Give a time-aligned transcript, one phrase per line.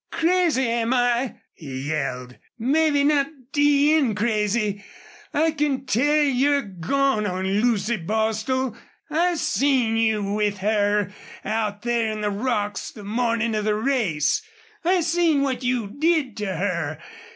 [0.09, 2.35] "Crazy, am I?" he yelled.
[2.57, 4.83] "Mebbe not d n crazy!
[5.31, 8.75] I kin tell you're gone on Lucy Bostil!
[9.11, 11.11] I seen you with her
[11.45, 14.41] out there in the rocks the mornin' of the race.
[14.83, 16.97] I seen what you did to her.